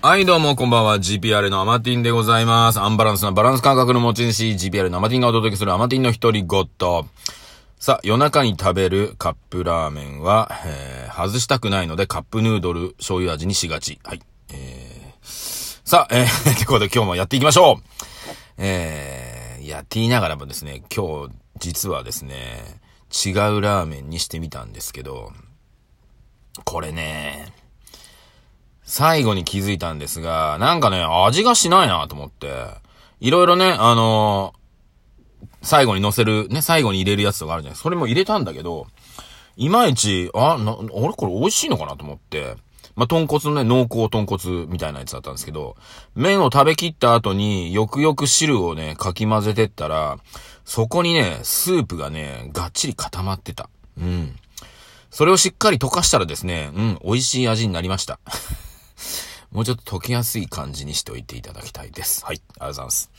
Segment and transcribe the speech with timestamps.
[0.00, 0.98] はい、どうも、こんばんは。
[0.98, 2.78] GPR のアマティンでございます。
[2.78, 6.68] アンバランスなバランス感覚の持ち主、GPR のアマティンがお届けするアマティンの独り言。
[7.80, 13.98] さあ、夜中に食べるカップラーメンは、えー、外したくないのでカップヌードル醤油味にしがち。
[14.04, 14.22] はい。
[14.52, 17.82] えー、さあ、えー、ということで今日もやっていきましょう
[18.56, 22.80] えー、やっていながらもですね、今日、実はですね、
[23.10, 25.32] 違うラーメンにしてみたんですけど、
[26.64, 27.52] これね、
[28.88, 32.48] 最後に気づいたんですが、なんかね、味がしないなと思って、
[33.20, 34.58] いろいろね、あのー
[35.60, 38.86] 最後に乗せる、ね、最後に入れるやつとかあるじゃないそれも入れたんだけど、
[39.56, 42.54] いまいち、あ、な、あれこれ美味しいのかなと思って、
[42.94, 45.76] まあ、豚骨のね、濃厚豚骨みたいなやつだったんですけど、
[46.14, 50.18] 麺を食べきった後によくよく汁をね、かき混ぜてったら、
[50.64, 53.68] そこにね、スープがね、がっちり固まってた。
[53.98, 54.36] うん。
[55.10, 58.20] それをしっかり溶かしたらですね、うん、美味しい味になりました。
[59.52, 62.24] もうちょっと溶けやすい感じにしておいていただきたいです。
[62.24, 63.10] はい、ありがとうございます。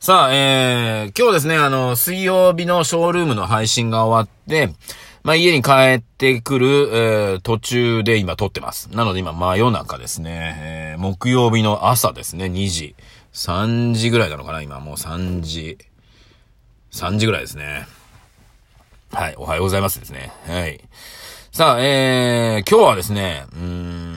[0.00, 4.74] さあ、えー、今日ですね、あの、水曜日のショールームの配信が終わって、
[5.22, 8.90] まあ、家に帰ってくる、えー、途中で今撮ってます。
[8.92, 12.96] なので今真夜中ですね、えー、木曜日の朝ですね、2時、
[13.32, 15.78] 3時ぐらいなのかな今もう3時、
[16.90, 17.86] 3時ぐらいですね。
[19.12, 20.32] はい、おはようございますですね。
[20.48, 20.80] はい。
[21.52, 24.11] さあ、えー、今日はですね、うん、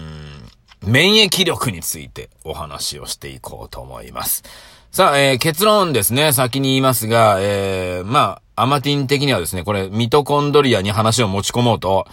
[0.83, 4.43] 免疫力についてお話をしていこうと思います。
[4.91, 12.07] さあ、えー、結論ですね、先に言いますが、えー、まあ、アマティン的にはですね、これ、ミトコンドリアに話を持ち込もうと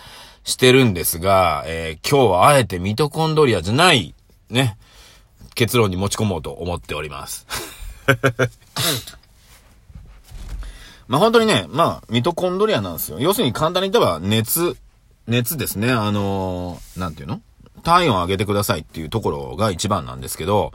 [0.44, 4.14] してるんですが、えー、今日はあえてミトコンドリアじゃない、
[4.50, 4.76] ね、
[5.54, 7.46] 結論に持ち込もうと思っております。
[11.08, 13.20] まあ本当にね、まあ、ミトコンドリアなんですよ。
[13.20, 14.76] 要するに簡単に言えば熱、
[15.28, 15.92] 熱ですね。
[15.92, 17.40] あのーなんていうの？
[17.82, 20.72] 体温上げてくださいっていうところが一番なんですけど、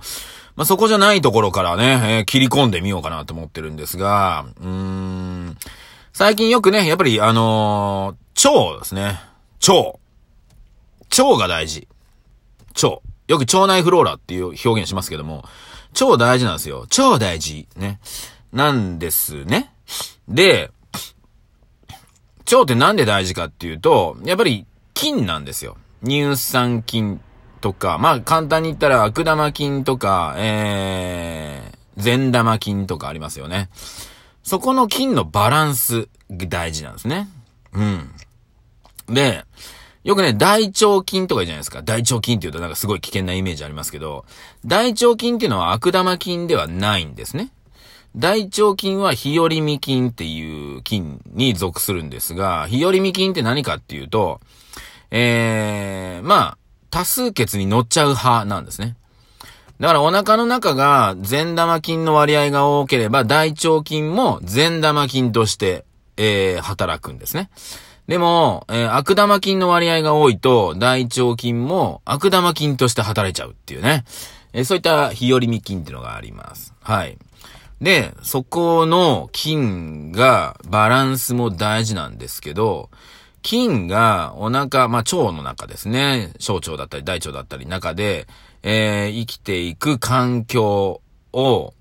[0.55, 5.57] まあそこじゃないところからね、えー切り込んでみようかなと思ってるんですが、うーん、
[6.13, 9.19] 最近よくね、やっぱりあのー腸ですね。
[9.67, 9.97] 腸。
[11.23, 11.87] 腸が大事。
[12.75, 12.99] 腸。
[13.27, 15.43] よく腸内フローラっていう表現しますけども、
[15.99, 16.81] 腸大事なんですよ。
[16.81, 17.67] 腸大事。
[17.75, 17.99] ね。
[18.53, 19.71] なんですね。
[20.27, 20.71] で、
[22.51, 25.77] 腸ってなんで大事かっていうと、やっぱり菌なんですよ。
[26.05, 27.19] 乳酸菌
[27.61, 33.69] とか、まあ簡単に言ったら悪玉菌とか、えー、善玉菌とかありますよね。
[34.43, 37.27] そこの菌のバランスが大事なんですね。
[37.73, 38.11] うん。
[39.07, 39.43] で、
[40.03, 41.81] よくね、大腸菌とかじゃないですか。
[41.81, 44.25] 大腸菌って言うとなんかすごい危険なイメージありますけど、
[44.65, 47.51] 大腸菌っていうのは悪玉菌ではないんですね。
[48.15, 54.39] 大腸菌は日和見菌っていう菌に属するんですが、日和見菌って何かっていうと、
[55.11, 56.57] えー、まあ、
[56.89, 58.95] 多数決に乗っちゃう派なんですね。
[59.79, 65.85] だからお腹の中が善玉菌の割合が多ければ大腸菌も善玉菌として、
[66.17, 67.49] えー、働くんですね。
[68.07, 74.05] でも、えー悪玉菌の割合が多いと大腸菌も悪玉菌として働いちゃうっていうね。
[74.53, 76.73] えーそういった日和見菌っていうのがあります。
[76.81, 77.17] はい。
[77.81, 82.89] で、そこの菌がバランスも大事なんですけど、
[83.47, 86.33] 菌がお腹、まあ、腸の中ですね。
[86.37, 88.27] 小腸だったり大腸だったり中で、
[88.61, 90.99] えー生きていく環境
[91.31, 91.73] を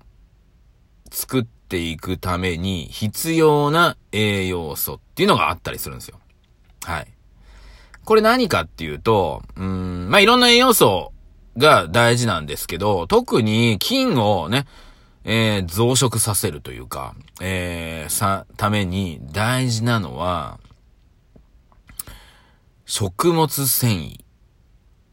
[1.11, 6.19] 作っていくために必要な栄養素っていうのがあったりするんですよ。
[6.85, 7.07] はい。
[8.05, 11.11] これ何かっていうと、うん、まあ、いろんな栄養素
[11.57, 14.67] が大事なんですけど、特に菌をね、
[15.25, 20.61] えー増殖させるというか、えーさ、ために大事なのは、
[22.89, 24.23] 食物繊維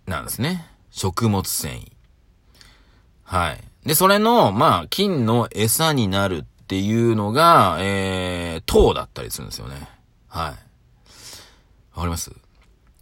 [0.06, 0.64] なんですね。
[0.92, 1.92] 食物繊維。
[3.24, 3.60] はい。
[3.84, 9.88] で、それの、まあ、菌の餌になるっていうのが、えー、糖だったりするんですよね。
[10.28, 10.52] はい。
[10.52, 12.30] わかります？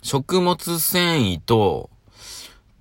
[0.01, 1.91] 食物繊維と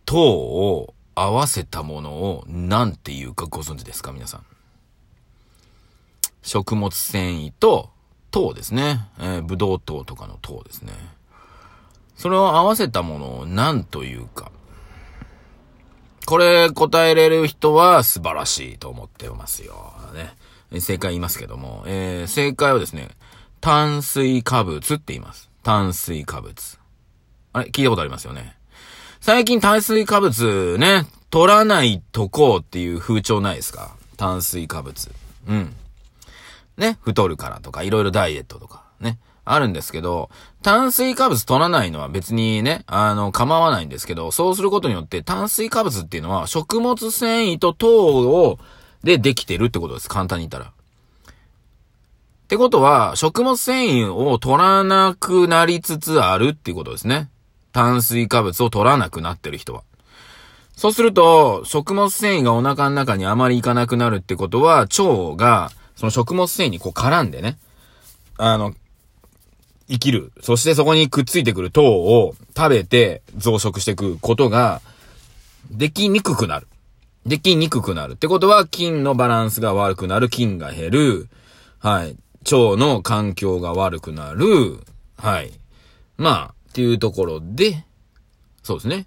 [0.05, 4.13] 糖を合わせたものを何て言うかご存知ですか？
[4.13, 4.45] 皆さん。
[6.41, 7.89] 食物繊維と
[8.31, 9.09] 糖ですね。
[9.19, 10.93] えー、ブドウ糖とかの糖ですね。
[12.21, 14.51] それを合わせたものを何というか。
[16.27, 19.93] これ答えれる人は素晴らしいと思ってますよ。
[20.13, 20.79] ね。
[20.79, 23.09] 正解言いますけども、えー、正解はですね、
[23.59, 25.49] 炭水化物って言います。
[25.63, 26.79] 炭水化物。
[27.53, 28.55] あれ聞いたことありますよね。
[29.19, 33.95] 最近炭水化物ね、取らないとこうっていう風潮ないですか？
[34.15, 35.11] 炭水化物。
[35.47, 35.75] うん。
[36.77, 39.17] ね、太るからとか、いろいろダイエットとか、ね。
[39.43, 40.29] あるんですけど、
[40.61, 48.59] 炭水化物取らないのは別にね、あの、構わないんですけど、そうすることによって炭水化物っていうのは食物繊維と糖を、
[49.03, 50.07] でできてるってことです。
[50.07, 50.71] 簡単に言ったら。
[50.71, 51.33] っ
[52.47, 57.29] てことは、食物繊維を取らなくなりつつあるっていうことですね。
[57.71, 59.83] 炭水化物を取らなくなってる人は。
[60.75, 67.57] そうすると、食物繊維がお腹の中にあまりいかなくなるってことは、腸が、その食物繊維にこう絡んでね、
[68.37, 68.73] あの、
[69.91, 70.31] 生きる。
[70.41, 74.81] そしてそこにくっついてくる糖を食べて増殖していくことが、
[75.69, 76.67] できにくくなる。
[77.25, 78.13] できにくくなる。
[78.13, 81.29] ってことは、菌のバランスが悪くなる、菌が減る。
[81.79, 82.15] はい。
[82.45, 84.79] 腸の環境が悪くなる。
[85.17, 85.51] はい。
[86.17, 87.85] まあ、っていうところで、
[88.63, 89.05] そうですね。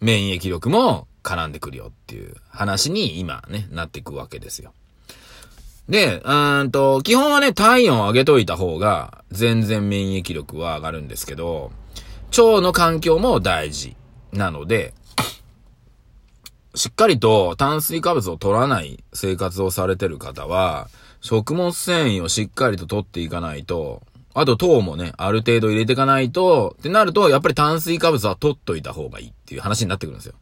[0.00, 4.72] 免疫力も絡んでくるよっていう話に今ね、なっていくわけですよ。
[5.88, 11.72] で、うんと、基本はね、体温を上げといた方が、全然免疫力は上がるんですけど、
[12.30, 13.96] 腸の環境も大事
[14.32, 14.94] なので、
[16.74, 20.88] しっかりと炭水化物を取らない生活をされてる方は、
[21.20, 24.02] 食物繊維をしっかりと取っていかないと、
[24.32, 30.34] あと糖もね、ある程度入れていかないと、ってなると、やっぱり炭水化物は取っといた方がいいっていう話になってくるんですよ。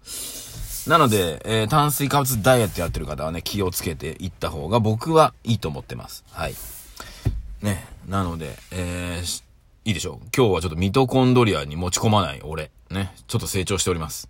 [0.87, 6.25] なので、えー、炭水化物ダイエットやってる方はね、気をつけていった方が僕はいいと思ってます。
[6.31, 6.55] はい。
[7.62, 7.84] ね。
[8.08, 9.43] なので、えー、
[9.84, 10.29] いいでしょう。
[10.37, 12.70] 今日はちょっとミトコンドリアに持ち込まない俺。
[12.90, 13.14] ね。
[13.29, 14.29] ちょっと成長しております。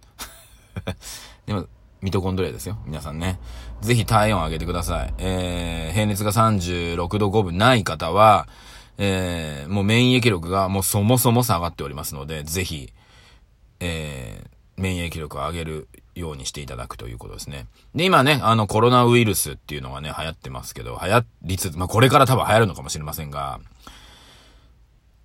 [1.46, 1.66] でも、
[2.02, 2.78] ミトコンドリアですよ。
[2.84, 3.38] 皆さんね。
[3.80, 5.14] ぜひ体温上げてください。
[5.18, 8.46] えー、平熱が36度5分ない方は、
[8.98, 12.92] えー、もう免疫力がもうそもそも下がっておりますので、ぜひ、
[13.80, 17.66] えー、免疫力を上げるようにしていただくということですね。
[17.94, 23.60] で、今ね、あのコロナウイルスっていうのがね、流行ってますけど、流行りつつ、まあ、これから多分流行るのかもしれませんが、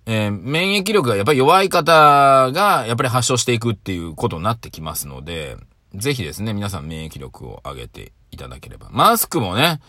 [0.06, 5.56] えー、免疫力がやっぱり弱い方が、やっぱり発症していくっていうことになってきますので、
[5.94, 8.88] ぜひですね、皆さん免疫力を上げていただければ。
[8.90, 9.80] マスクもね、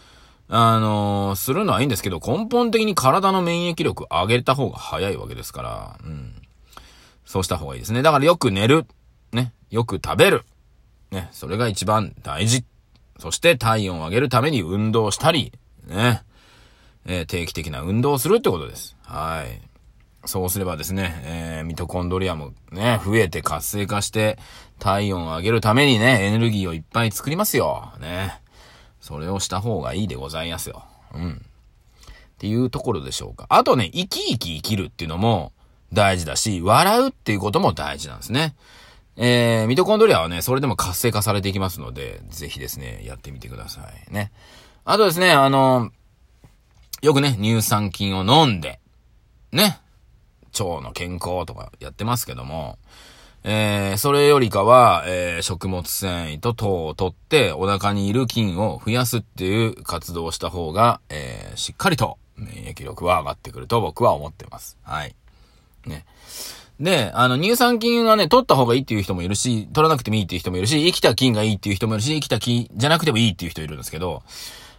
[0.49, 6.33] あのー、するのはいいんですけど、根本的に体の免疫力上げた方が早いわけですから、うん。
[7.23, 8.01] そうした方がいいですね。
[8.01, 8.87] だからよく寝る。
[9.31, 9.53] ね。
[9.69, 10.43] よく食べる。
[11.11, 11.29] ね。
[11.31, 12.63] それが一番大事。
[13.19, 15.51] そして体温を上げるために運動したり、
[15.87, 16.23] ね。
[17.05, 18.95] えー、定期的な運動をするってことです。
[19.03, 19.61] はい。
[20.25, 24.37] そうすればですね、えー、ミトコンドリアもね、増えて活性化して、
[24.77, 27.93] 体温を上げるためにね、エネルギーをいっぱい作りますよ。
[27.99, 28.41] ね。
[28.99, 30.83] それをした方がいいでございますよ。
[31.13, 31.31] うん。
[31.31, 33.47] っていうところでしょうか。
[33.49, 35.51] あとね、生き生き生きるっていうのも
[35.93, 38.55] 大事だし、笑うっていうことも大事なんですね。
[39.21, 44.31] えー、ミトコンドリアはね、それでも活性化されていきますので、ぜひですね、やってみてくださいね。
[44.85, 45.91] あとですね、あの、
[47.01, 48.79] よくね、乳酸菌を飲んで、
[49.51, 49.81] ね、
[50.57, 52.77] 腸の健康とかやってますけども、
[53.43, 64.77] えー、それよりかは、えー、食物繊維と糖を取ってお腹にいる菌を増やすっていう活動をした方が、えー、しっかりと免疫力は上がってくると僕は思ってます。
[64.83, 65.13] はい。
[65.85, 66.05] ね。
[66.79, 74.23] で、あの、乳酸菌はね、取った方がいいっていう人もいるし、取らなくてもいいっていう人もいるし、生きた菌がいいっていう人もいるし、生きた菌じゃなくてもいいっていう人いるんですけど、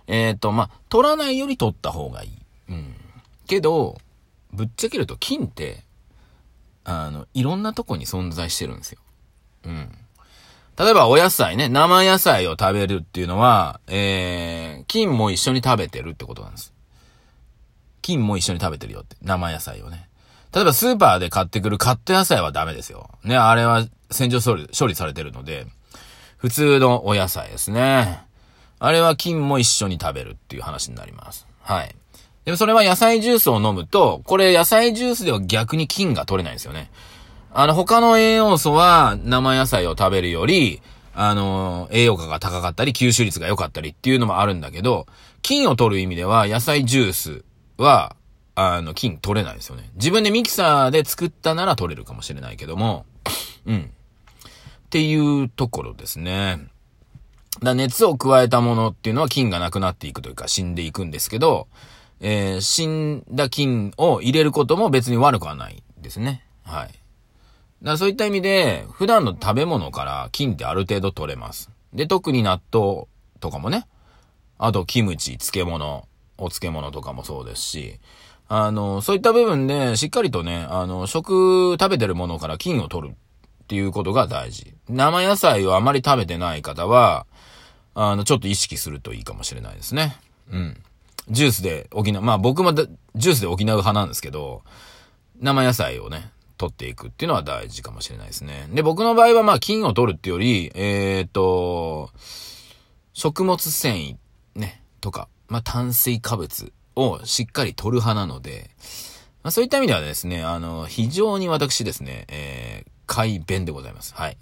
[0.07, 2.31] えっ、ー、と、ま、取らないより取った方がいい。
[2.71, 2.95] うん。
[3.47, 3.99] けど、
[4.53, 5.85] ぶっちゃけると菌って、
[6.85, 9.01] あの、いろんなとこに存在してるんですよ。
[9.65, 9.93] うん。
[10.79, 16.73] 例えばお野菜ね、生野菜を食べるっていうのは、えー、菌も一緒に食べてるってことなんです。
[18.01, 19.17] 菌も一緒に食べてるよって。
[19.23, 20.09] 生野菜をね。
[20.55, 23.11] 例えばスーパーで買ってくるカット野菜はダメですよ。
[23.25, 25.67] ね、あれは洗浄処理処理されてるので、
[26.39, 28.23] 普通のお野菜ですね。
[28.79, 31.47] あれは菌も一緒に食べるっていう話になります。
[31.63, 31.95] はい。
[32.45, 36.91] でもそれは野菜ジュースを飲むと、これ野菜ジュースでは逆に菌が取れないんですよね。
[37.53, 40.81] あの、他の栄養素は生野菜を食べるより、
[41.15, 45.07] あの、栄養価が高かったり、吸収率が良かったりっていうのもあるんだけど、
[45.43, 47.45] 菌を取る意味では野菜ジュース
[47.77, 48.17] は、
[48.69, 49.91] あの、菌取れないですよね。
[49.95, 53.07] 自分でミキサーで作ったなら取れるかもしれないけども、
[53.67, 53.91] うん。
[53.91, 56.59] っていうところですね。
[57.63, 61.69] だ熱を加えたものっていうのは菌がなくなっていくというか死んでいくんですけど、
[62.21, 66.45] えー、死んだ菌を入れることも別に悪くはないですね。
[66.65, 66.91] はい。
[67.83, 71.71] だそういった意味で、普段の食べ物から菌ってある程度取れます。
[71.95, 73.07] で、特に納豆
[73.41, 73.87] とかもね、
[74.59, 77.99] あとキムチ、漬物、お漬物とかもそうですし、
[78.53, 84.75] あの、そういった部分でしっかりとね、あの、食、食べてるものから菌を取るっていうことが大事。
[84.89, 87.27] 生野菜をあまり食べてない方は、
[87.95, 90.17] あの、ちょっと意識するといいかもしれないですね。
[90.51, 90.83] うん。
[91.29, 94.63] ジュースで補う、まあ僕もジュースで補う派なんですけど、
[95.41, 98.69] 生野菜をね、取っていくっていうのは大事かもしれないですね。
[98.73, 102.11] で、僕の場合はまあ菌を取るってより、えっ、と、
[103.13, 104.17] 食物繊維、
[104.57, 108.71] ね、とか、まあ炭水化物をしっかり取る派なので、
[109.43, 114.15] まあそういった意味ではですね、あの、非常に私ですね、えー、快便でございます。
[114.15, 114.37] はい。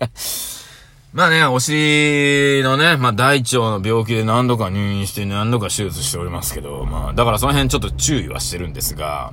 [1.12, 9.32] まあね、お尻のね、まあ大腸の病気で何度か入院して何度か手術しておりますけど、まあ、だからその辺ちょっと注意はしてるんですが、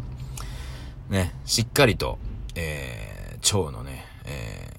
[1.10, 2.20] ね、しっかりと、
[2.56, 4.74] えー、腸のね、え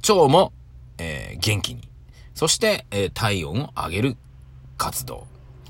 [0.00, 0.52] ー、腸も、
[0.98, 1.88] えー、元気に。
[2.34, 4.16] そして、えー、体温を上げる
[4.78, 5.26] 活動。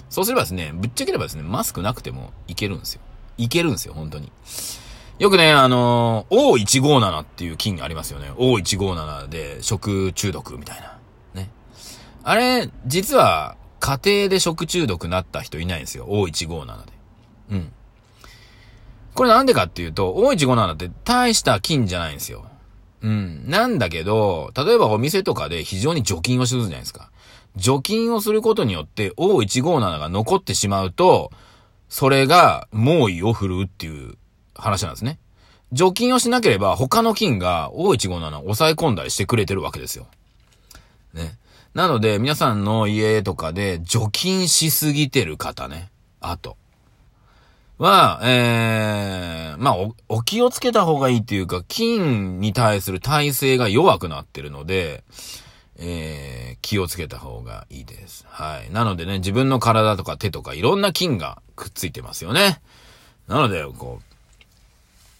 [0.08, 3.00] そうすればですね、ぶっちゃければですね、マスクなくてもいけるんですよ。
[3.38, 4.30] いけるんですよ、本当に。
[5.18, 8.30] よくね、あのー、O157 っていう菌ありますよね。
[8.32, 10.98] O157 で食中毒みたいな。
[11.34, 11.50] ね。
[12.22, 16.06] あれ、実は、家庭で食中毒なった人いないんですよ。
[16.06, 16.92] O157 で。
[17.50, 17.72] うん。
[19.14, 22.44] これなんでかっていうと、O157 って大した菌じゃないんですよ。
[23.00, 23.48] うん。
[23.48, 27.10] なんだけど、例えばお店とかで非常に除菌をするじゃないですか。
[27.56, 31.30] 除菌をすることによって O157 が残ってしまうと、
[31.88, 34.16] それが猛威を振るうっていう
[34.54, 35.18] 話なんですね。
[35.72, 40.06] 除菌をしなければ他の菌が O157 を抑え込んだりしてくれてるわけですよ。
[41.12, 41.38] ね。
[41.74, 45.90] なので、皆さんの家とかで除菌しすぎてる方ね。
[46.20, 46.56] あと。
[47.78, 55.04] は、えー、まあお、お気をつけた方がいいっていうか、菌に対する耐性が弱くなってるので、
[55.78, 58.24] えー、気をつけた方がいいです。
[58.28, 58.72] はい。
[58.72, 62.60] なのでね、自分の体とか手とかいろんな菌がくっついてますよね。
[63.28, 64.00] なので、こ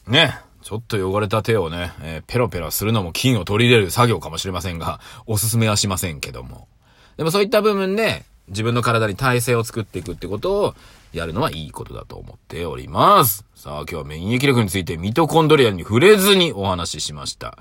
[0.07, 6.69] う、ね、ちょっと汚れた手をね、えー、ペロペロするのも菌を取り入れる作業かもしれませんが、 おすすめはしませんけども。
[7.17, 10.75] でもそういった部分で、自分の体に体勢を作っていくってことを
[11.13, 13.45] やるのはいいことだと思っております。
[13.55, 17.59] さあ、今日は免疫力についてミトコンドリアに触れずにお話ししました。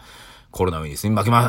[0.52, 1.44] コロナウイルスに負けま、